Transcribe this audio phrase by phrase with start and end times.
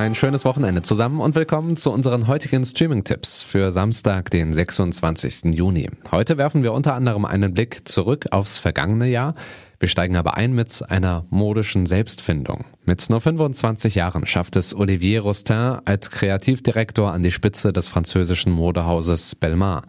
[0.00, 5.54] Ein schönes Wochenende zusammen und willkommen zu unseren heutigen Streaming-Tipps für Samstag, den 26.
[5.54, 5.90] Juni.
[6.10, 9.34] Heute werfen wir unter anderem einen Blick zurück aufs vergangene Jahr.
[9.78, 12.64] Wir steigen aber ein mit einer modischen Selbstfindung.
[12.86, 18.52] Mit nur 25 Jahren schafft es Olivier Rostin als Kreativdirektor an die Spitze des französischen
[18.52, 19.82] Modehauses Belmar.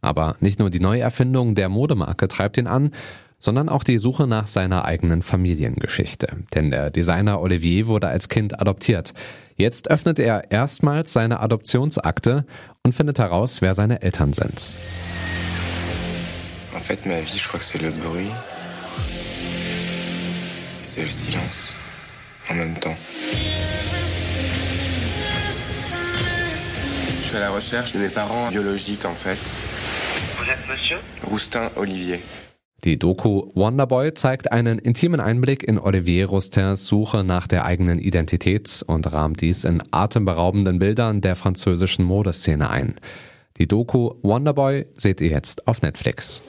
[0.00, 2.92] Aber nicht nur die Neuerfindung der Modemarke treibt ihn an,
[3.38, 6.28] sondern auch die Suche nach seiner eigenen Familiengeschichte.
[6.54, 9.14] Denn der Designer Olivier wurde als Kind adoptiert.
[9.56, 12.44] Jetzt öffnet er erstmals seine Adoptionsakte
[12.82, 14.76] und findet heraus, wer seine Eltern sind.
[16.74, 18.30] En fait, ma vie, je crois que c'est le bruit.
[20.80, 21.74] C'est le silence.
[22.48, 22.96] En même temps.
[27.20, 29.38] Je fais la recherche de mes parents biologiques, en fait.
[30.38, 32.20] Vous êtes monsieur Roustin Olivier.
[32.84, 38.84] Die Doku Wonderboy zeigt einen intimen Einblick in Olivier Roustins Suche nach der eigenen Identität
[38.86, 42.94] und rahmt dies in atemberaubenden Bildern der französischen Modeszene ein.
[43.56, 46.40] Die Doku Wonderboy seht ihr jetzt auf Netflix.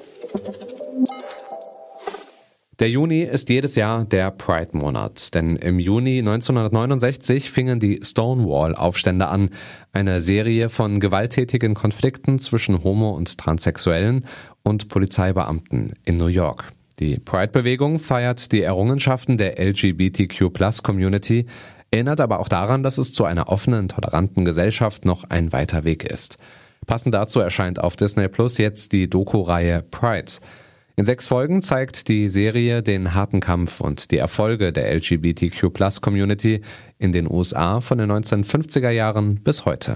[2.79, 9.49] Der Juni ist jedes Jahr der Pride-Monat, denn im Juni 1969 fingen die Stonewall-Aufstände an,
[9.91, 14.25] eine Serie von gewalttätigen Konflikten zwischen Homo- und Transsexuellen
[14.69, 16.71] und Polizeibeamten in New York.
[16.99, 21.47] Die Pride-Bewegung feiert die Errungenschaften der LGBTQ-Plus-Community,
[21.91, 26.03] erinnert aber auch daran, dass es zu einer offenen, toleranten Gesellschaft noch ein weiter Weg
[26.03, 26.37] ist.
[26.85, 30.33] Passend dazu erscheint auf Disney Plus jetzt die Doku-Reihe Pride.
[30.95, 36.61] In sechs Folgen zeigt die Serie den harten Kampf und die Erfolge der LGBTQ-Plus-Community
[36.97, 39.93] in den USA von den 1950er Jahren bis heute.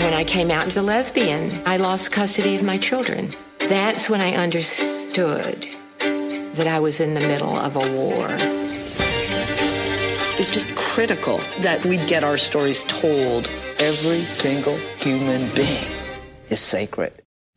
[0.00, 3.28] When I came out as a lesbian, I lost custody of my children.
[3.68, 5.66] That's when I understood
[6.54, 8.28] that I was in the middle of a war.
[10.36, 13.48] It's just critical that we get our stories told.
[13.80, 15.86] Every single human being
[16.50, 17.12] is sacred.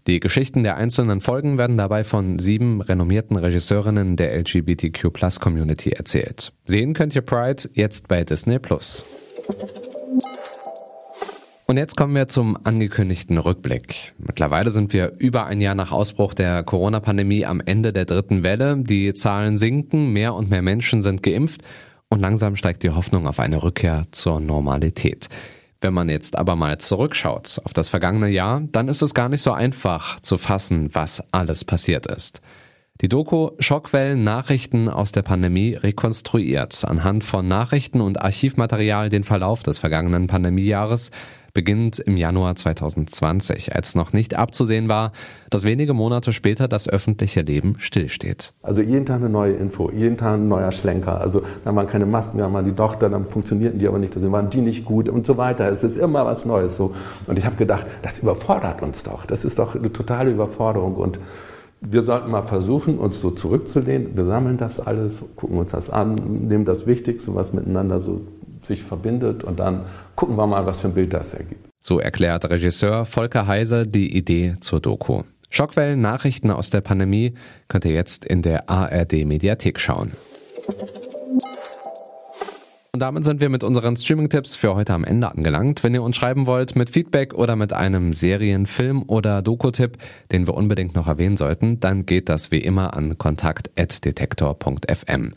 [0.07, 6.53] Die Geschichten der einzelnen Folgen werden dabei von sieben renommierten Regisseurinnen der LGBTQ-Plus-Community erzählt.
[6.65, 8.59] Sehen könnt ihr Pride jetzt bei Disney+.
[8.59, 9.03] Plus.
[11.69, 14.13] Und jetzt kommen wir zum angekündigten Rückblick.
[14.17, 18.77] Mittlerweile sind wir über ein Jahr nach Ausbruch der Corona-Pandemie am Ende der dritten Welle.
[18.77, 21.63] Die Zahlen sinken, mehr und mehr Menschen sind geimpft
[22.07, 25.27] und langsam steigt die Hoffnung auf eine Rückkehr zur Normalität.
[25.81, 29.41] Wenn man jetzt aber mal zurückschaut auf das vergangene Jahr, dann ist es gar nicht
[29.41, 32.39] so einfach zu fassen, was alles passiert ist.
[33.01, 39.63] Die Doku Schockwellen Nachrichten aus der Pandemie rekonstruiert anhand von Nachrichten und Archivmaterial den Verlauf
[39.63, 41.11] des vergangenen Pandemiejahres,
[41.53, 45.11] beginnt im Januar 2020, als noch nicht abzusehen war,
[45.49, 48.53] dass wenige Monate später das öffentliche Leben stillsteht.
[48.61, 51.19] Also jeden Tag eine neue Info, jeden Tag ein neuer Schlenker.
[51.19, 54.31] Also dann waren keine Masken, dann waren die Tochter, dann funktionierten die aber nicht, dann
[54.31, 55.69] waren die nicht gut und so weiter.
[55.69, 56.93] Es ist immer was Neues so.
[57.27, 59.25] Und ich habe gedacht, das überfordert uns doch.
[59.25, 61.19] Das ist doch eine totale Überforderung und
[61.81, 64.17] wir sollten mal versuchen, uns so zurückzulehnen.
[64.17, 66.15] Wir sammeln das alles, gucken uns das an,
[66.47, 68.21] nehmen das Wichtigste, was miteinander so
[68.67, 69.85] sich verbindet und dann
[70.15, 71.67] gucken wir mal, was für ein Bild das ergibt.
[71.81, 75.21] So erklärt Regisseur Volker Heise die Idee zur Doku.
[75.49, 77.33] Schockwellen Nachrichten aus der Pandemie
[77.69, 80.11] könnt ihr jetzt in der ARD Mediathek schauen.
[82.97, 85.83] Und damit sind wir mit unseren Streaming-Tipps für heute am Ende angelangt.
[85.83, 89.99] Wenn ihr uns schreiben wollt mit Feedback oder mit einem Serien-, Film- oder Doku-Tipp,
[90.31, 95.31] den wir unbedingt noch erwähnen sollten, dann geht das wie immer an kontakt.detektor.fm.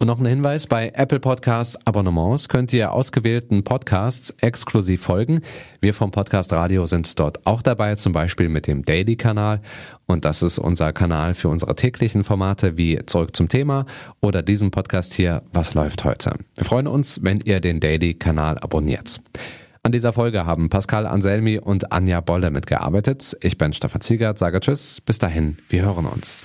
[0.00, 5.40] Und noch ein Hinweis, bei Apple Podcasts Abonnements könnt ihr ausgewählten Podcasts exklusiv folgen.
[5.80, 9.60] Wir vom Podcast Radio sind dort auch dabei, zum Beispiel mit dem Daily-Kanal.
[10.06, 13.86] Und das ist unser Kanal für unsere täglichen Formate wie Zurück zum Thema
[14.20, 16.34] oder diesem Podcast hier, Was läuft heute.
[16.54, 19.20] Wir freuen uns, wenn ihr den Daily-Kanal abonniert.
[19.82, 23.36] An dieser Folge haben Pascal Anselmi und Anja Bolle mitgearbeitet.
[23.40, 26.44] Ich bin Stefan Ziegert, sage Tschüss, bis dahin, wir hören uns.